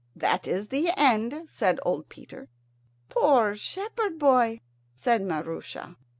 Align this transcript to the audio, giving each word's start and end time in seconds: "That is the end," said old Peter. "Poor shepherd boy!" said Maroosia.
"That 0.15 0.47
is 0.47 0.69
the 0.69 0.89
end," 0.97 1.43
said 1.47 1.79
old 1.85 2.09
Peter. 2.09 2.49
"Poor 3.09 3.55
shepherd 3.55 4.17
boy!" 4.17 4.59
said 4.95 5.21
Maroosia. 5.21 5.95